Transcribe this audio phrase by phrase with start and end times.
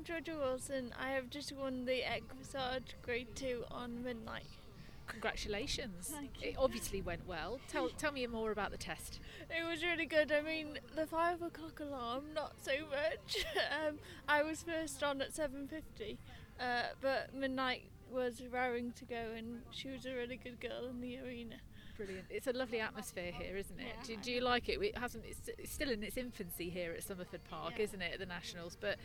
[0.00, 0.94] I'm Georgia Wilson.
[0.98, 4.46] I have just won the Equisage Grade 2 on midnight.
[5.06, 6.10] Congratulations.
[6.14, 6.48] Thank you.
[6.48, 7.60] It obviously went well.
[7.68, 9.20] Tell, tell me more about the test.
[9.50, 10.32] It was really good.
[10.32, 13.44] I mean, the 5 o'clock alarm, not so much.
[13.86, 16.16] um, I was first on at 7.50,
[16.58, 21.02] uh, but midnight was raring to go and she was a really good girl in
[21.02, 21.56] the arena.
[22.00, 22.26] Brilliant.
[22.30, 23.84] It's a lovely atmosphere here, isn't it?
[23.88, 24.02] Yeah.
[24.06, 24.80] Do, do you like it?
[24.80, 25.24] It hasn't.
[25.28, 27.84] It's, it's still in its infancy here at Somerford Park, Yeah.
[27.84, 28.14] isn't it?
[28.14, 28.74] At the Nationals.
[28.80, 28.96] But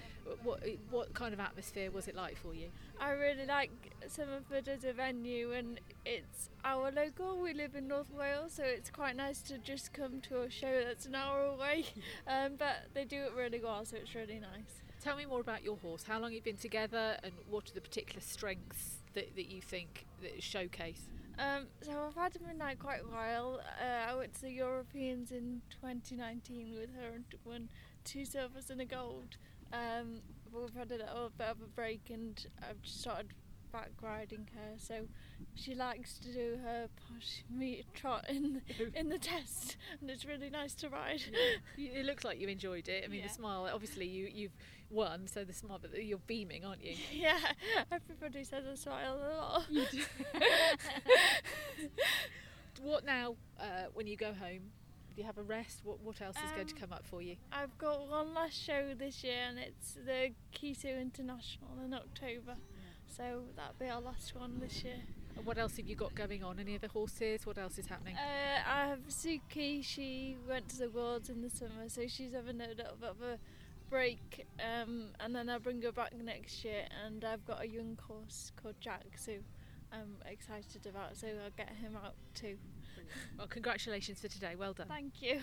[0.44, 2.68] what what kind of atmosphere was it like for you?
[2.98, 3.72] I really like
[4.08, 7.42] Summerford as a venue and it's our local.
[7.42, 10.84] We live in North Wales, so it's quite nice to just come to a show
[10.86, 11.86] that's an hour away.
[12.28, 14.82] Um, but they do it really well, so it's really nice.
[15.04, 16.04] Tell me more about your horse.
[16.04, 20.06] How long you've been together, and what are the particular strengths that, that you think
[20.22, 21.02] that showcase?
[21.38, 23.60] Um, so I've had him in quite a while.
[23.82, 27.70] Uh, I went to the Europeans in 2019 with her and won
[28.04, 29.38] two silvers and a gold.
[29.74, 30.22] Um,
[30.52, 33.34] but we've had a little bit of a break and I've just started
[33.76, 34.70] back riding her.
[34.78, 34.96] So
[35.54, 38.62] she likes to do her posh meat trot in
[38.96, 41.22] in the test, and it's really nice to ride.
[41.78, 43.04] You- It looks like you enjoyed it.
[43.04, 43.28] I mean, Yeah.
[43.28, 43.70] the smile.
[43.74, 44.56] Obviously, you you've
[44.90, 45.80] won, so the smile.
[45.82, 46.96] But you're beaming, aren't you?
[47.14, 47.40] yeah,
[47.92, 49.64] everybody says I smile a lot.
[52.82, 53.36] What now?
[53.60, 54.60] Uh, when you go home,
[55.16, 55.80] do you have a rest?
[55.84, 57.36] What what else is going to Um, come up for you?
[57.52, 62.56] I've got one last show this year, and it's the Keysoe International in October.
[63.08, 64.98] So that'll be our last one this year.
[65.38, 66.60] And what else have you got going on?
[66.60, 67.46] Any other horses?
[67.46, 68.16] What else is happening?
[68.16, 69.84] Uh, I have Suki.
[69.84, 73.22] She went to the Worlds in the summer, so she's having a little bit of
[73.22, 73.38] a
[73.90, 74.46] break.
[74.60, 76.86] Um, and then I'll bring her back next year.
[77.06, 79.34] And I've got a young horse called Jack, so
[79.92, 81.18] I'm excited about.
[81.18, 82.58] So I'll get him out too.
[83.38, 84.56] Well, congratulations for today.
[84.58, 84.88] Well done.
[84.88, 85.42] Thank you.